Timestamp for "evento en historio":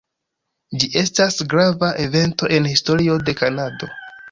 2.07-3.21